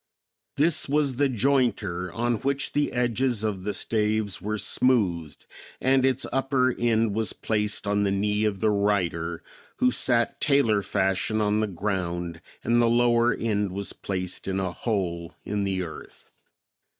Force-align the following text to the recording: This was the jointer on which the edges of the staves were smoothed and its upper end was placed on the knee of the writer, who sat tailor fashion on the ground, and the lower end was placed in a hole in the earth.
This 0.57 0.89
was 0.89 1.17
the 1.17 1.29
jointer 1.29 2.11
on 2.11 2.37
which 2.37 2.71
the 2.73 2.91
edges 2.91 3.43
of 3.43 3.65
the 3.65 3.71
staves 3.71 4.41
were 4.41 4.57
smoothed 4.57 5.45
and 5.79 6.03
its 6.03 6.25
upper 6.33 6.73
end 6.79 7.13
was 7.13 7.33
placed 7.33 7.85
on 7.85 8.01
the 8.03 8.09
knee 8.09 8.43
of 8.43 8.61
the 8.61 8.71
writer, 8.71 9.43
who 9.75 9.91
sat 9.91 10.41
tailor 10.41 10.81
fashion 10.81 11.39
on 11.39 11.59
the 11.59 11.67
ground, 11.67 12.41
and 12.63 12.81
the 12.81 12.89
lower 12.89 13.31
end 13.31 13.71
was 13.73 13.93
placed 13.93 14.47
in 14.47 14.59
a 14.59 14.71
hole 14.71 15.35
in 15.45 15.65
the 15.65 15.83
earth. 15.83 16.31